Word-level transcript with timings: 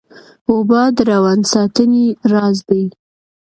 اوبه 0.49 0.81
د 0.95 0.97
روان 1.11 1.39
ساتنې 1.53 2.05
راز 2.31 2.57
دي 2.69 2.83